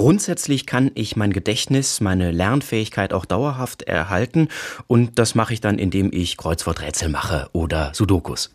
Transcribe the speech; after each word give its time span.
grundsätzlich 0.00 0.64
kann 0.64 0.90
ich 0.94 1.14
mein 1.16 1.30
Gedächtnis, 1.30 2.00
meine 2.00 2.30
Lernfähigkeit 2.30 3.12
auch 3.12 3.26
dauerhaft 3.26 3.82
erhalten 3.82 4.48
und 4.86 5.18
das 5.18 5.34
mache 5.34 5.52
ich 5.52 5.60
dann, 5.60 5.78
indem 5.78 6.08
ich 6.10 6.38
Kreuzworträtsel 6.38 7.10
mache 7.10 7.50
oder 7.52 7.92
Sudokus. 7.92 8.50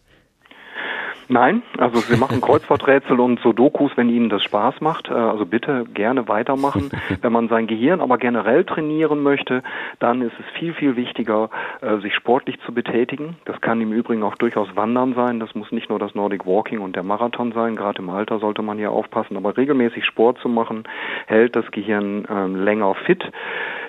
Nein, 1.28 1.64
also 1.80 2.00
Sie 2.02 2.18
machen 2.18 2.40
Kreuzworträtsel 2.40 3.20
und 3.20 3.40
Sudokus, 3.40 3.92
wenn 3.96 4.10
Ihnen 4.10 4.30
das 4.30 4.44
Spaß 4.44 4.80
macht. 4.82 5.10
Äh, 5.10 5.14
also 5.14 5.46
bitte 5.46 5.86
gerne 5.94 6.28
weitermachen. 6.28 6.92
Wenn 7.22 7.34
man 7.34 7.48
sein 7.48 7.66
Gehirn 7.66 8.00
aber 8.00 8.18
generell 8.18 8.64
trainieren 8.64 9.24
möchte, 9.24 9.64
dann 10.00 10.22
ist 10.22 10.34
es 10.40 10.46
viel, 10.60 10.74
viel 10.74 10.96
wichtiger, 10.96 11.50
äh, 11.82 11.98
sich 11.98 12.14
sportlich 12.14 12.60
zu 12.66 12.74
betätigen. 12.74 13.38
Das 13.46 13.60
kann 13.62 13.82
im 13.82 13.92
Übrigen 13.92 14.22
auch 14.22 14.36
durchaus 14.36 14.68
Wandern 14.76 15.16
sein. 15.16 15.40
Das 15.40 15.56
muss 15.56 15.72
nicht 15.72 15.90
nur 15.90 15.98
das 15.98 16.14
Nordic 16.14 16.46
Walking 16.46 16.80
und 16.80 16.96
der 16.96 17.04
Marathon 17.04 17.54
sein. 17.54 17.76
Gerade 17.76 18.04
im 18.04 18.10
Alter 18.10 18.40
sollte 18.40 18.62
man 18.62 18.78
hier 18.78 18.92
aufpassen. 18.92 19.36
Aber 19.36 19.58
regelmäßig 19.58 20.06
Sport 20.06 20.38
zu 20.40 20.50
machen, 20.50 20.84
hält 21.26 21.56
das 21.56 21.70
Gehirn 21.72 22.26
ähm, 22.30 22.56
länger 22.56 22.94
fit. 22.96 23.24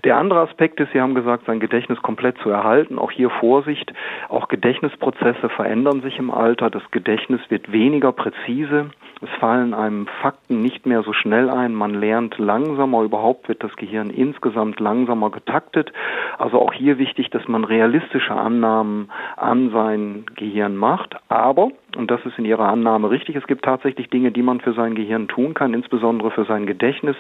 Der 0.05 0.19
andere 0.19 0.41
Aspekt 0.41 0.79
ist, 0.79 0.93
Sie 0.93 1.01
haben 1.01 1.17
gesagt, 1.17 1.47
sein 1.47 1.59
Gedächtnis 1.59 2.01
komplett 2.01 2.39
zu 2.39 2.49
erhalten. 2.51 2.99
Auch 2.99 3.11
hier 3.11 3.29
Vorsicht. 3.29 3.93
Auch 4.29 4.47
Gedächtnisprozesse 4.47 5.49
verändern 5.49 6.01
sich 6.03 6.19
im 6.19 6.31
Alter. 6.31 6.71
Das 6.71 6.89
Gedächtnis 6.93 7.41
wird 7.49 7.73
weniger 7.73 8.13
präzise. 8.13 8.91
Es 9.21 9.31
fallen 9.41 9.75
einem 9.75 10.07
Fakten 10.23 10.63
nicht 10.63 10.87
mehr 10.87 11.03
so 11.03 11.13
schnell 11.13 11.51
ein. 11.51 11.75
Man 11.75 11.95
lernt 11.95 12.39
langsamer. 12.39 13.03
Überhaupt 13.03 13.49
wird 13.49 13.65
das 13.65 13.75
Gehirn 13.75 14.11
insgesamt 14.11 14.79
langsamer 14.79 15.31
getaktet. 15.31 15.93
Also 16.39 16.61
auch 16.61 16.73
hier 16.73 16.99
wichtig, 16.99 17.31
dass 17.31 17.49
man 17.49 17.65
realistische 17.65 18.35
Annahmen 18.35 19.11
an 19.37 19.71
sein 19.71 20.27
Gehirn 20.37 20.77
macht. 20.77 21.17
Aber 21.29 21.71
und 21.97 22.11
das 22.11 22.25
ist 22.25 22.39
in 22.39 22.45
Ihrer 22.45 22.69
Annahme 22.69 23.11
richtig. 23.11 23.37
Es 23.37 23.47
gibt 23.47 23.65
tatsächlich 23.65 24.09
Dinge, 24.11 24.31
die 24.31 24.43
man 24.43 24.61
für 24.61 24.73
sein 24.73 24.95
Gehirn 24.95 25.29
tun 25.29 25.55
kann, 25.55 25.75
insbesondere 25.75 26.31
für 26.31 26.45
sein 26.45 26.67
Gedächtnis, 26.67 27.17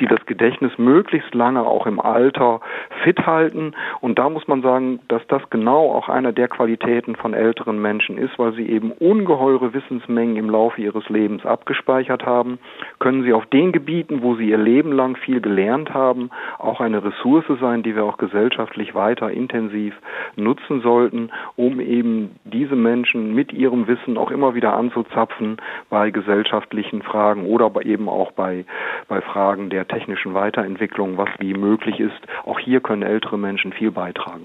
die 0.00 0.06
das 0.06 0.24
Gedächtnis 0.26 0.72
möglichst 0.78 1.34
lange 1.34 1.62
auch 1.62 1.86
im 1.86 2.00
Alter 2.00 2.60
fit 3.02 3.26
halten. 3.26 3.72
Und 4.00 4.18
da 4.18 4.28
muss 4.28 4.46
man 4.48 4.62
sagen, 4.62 5.00
dass 5.08 5.26
das 5.26 5.42
genau 5.50 5.92
auch 5.92 6.08
einer 6.08 6.32
der 6.32 6.48
Qualitäten 6.48 7.16
von 7.16 7.34
älteren 7.34 7.80
Menschen 7.80 8.18
ist, 8.18 8.38
weil 8.38 8.52
sie 8.52 8.68
eben 8.68 8.92
ungeheure 8.92 9.74
Wissensmengen 9.74 10.36
im 10.36 10.48
Laufe 10.48 10.80
ihres 10.80 11.08
Lebens 11.08 11.44
abgespeichert 11.44 12.24
haben, 12.24 12.58
können 12.98 13.24
sie 13.24 13.32
auf 13.32 13.46
den 13.46 13.72
Gebieten, 13.72 14.22
wo 14.22 14.36
sie 14.36 14.48
ihr 14.48 14.58
Leben 14.58 14.92
lang 14.92 15.16
viel 15.16 15.40
gelernt 15.40 15.92
haben, 15.92 16.30
auch 16.58 16.80
eine 16.80 17.04
Ressource 17.04 17.44
sein, 17.60 17.82
die 17.82 17.96
wir 17.96 18.04
auch 18.04 18.18
gesellschaftlich 18.18 18.94
weiter 18.94 19.30
intensiv 19.30 19.94
nutzen 20.36 20.80
sollten, 20.80 21.30
um 21.56 21.80
eben 21.80 22.36
diese 22.44 22.76
Menschen 22.76 23.34
mit 23.34 23.52
ihrem 23.52 23.86
Wissen 23.86 24.11
Grenzen 24.12 24.18
auch 24.18 24.30
immer 24.30 24.54
wieder 24.54 24.74
anzuzapfen 24.74 25.56
bei 25.90 26.10
gesellschaftlichen 26.10 27.02
Fragen 27.02 27.46
oder 27.46 27.70
eben 27.84 28.08
auch 28.08 28.32
bei, 28.32 28.64
bei 29.08 29.20
Fragen 29.20 29.70
der 29.70 29.86
technischen 29.86 30.34
Weiterentwicklung, 30.34 31.16
was 31.18 31.28
wie 31.38 31.54
möglich 31.54 32.00
ist. 32.00 32.20
Auch 32.44 32.58
hier 32.58 32.80
können 32.80 33.02
ältere 33.02 33.38
Menschen 33.38 33.72
viel 33.72 33.90
beitragen. 33.90 34.40